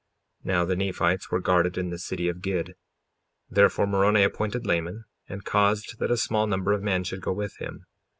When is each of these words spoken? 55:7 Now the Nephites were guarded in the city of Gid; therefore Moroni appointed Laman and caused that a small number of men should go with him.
55:7 0.43 0.47
Now 0.47 0.65
the 0.65 0.75
Nephites 0.75 1.29
were 1.29 1.39
guarded 1.39 1.77
in 1.77 1.91
the 1.91 1.99
city 1.99 2.27
of 2.27 2.41
Gid; 2.41 2.73
therefore 3.51 3.85
Moroni 3.85 4.23
appointed 4.23 4.65
Laman 4.65 5.03
and 5.29 5.45
caused 5.45 5.99
that 5.99 6.09
a 6.09 6.17
small 6.17 6.47
number 6.47 6.73
of 6.73 6.81
men 6.81 7.03
should 7.03 7.21
go 7.21 7.33
with 7.33 7.57
him. 7.57 7.85